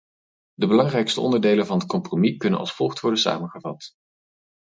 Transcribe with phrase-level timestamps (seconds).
[0.53, 3.91] De belangrijkste onderdelen van het compromis kunnen als volgt worden samengevat.